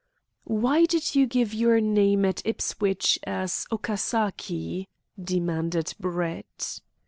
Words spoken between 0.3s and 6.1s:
"Why did you give your name at Ipswich as Okasaki?" demanded